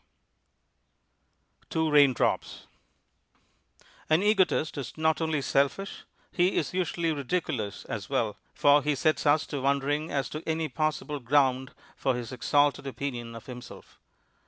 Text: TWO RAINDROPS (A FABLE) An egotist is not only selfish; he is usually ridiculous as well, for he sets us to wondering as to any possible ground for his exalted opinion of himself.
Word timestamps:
TWO 1.69 1.91
RAINDROPS 1.91 2.53
(A 2.53 2.57
FABLE) 2.57 2.69
An 4.09 4.23
egotist 4.23 4.75
is 4.75 4.97
not 4.97 5.21
only 5.21 5.43
selfish; 5.43 6.05
he 6.31 6.55
is 6.55 6.73
usually 6.73 7.13
ridiculous 7.13 7.85
as 7.85 8.09
well, 8.09 8.35
for 8.55 8.81
he 8.81 8.95
sets 8.95 9.27
us 9.27 9.45
to 9.45 9.61
wondering 9.61 10.09
as 10.09 10.27
to 10.29 10.41
any 10.49 10.67
possible 10.69 11.19
ground 11.19 11.75
for 11.95 12.15
his 12.15 12.31
exalted 12.31 12.87
opinion 12.87 13.35
of 13.35 13.45
himself. 13.45 13.99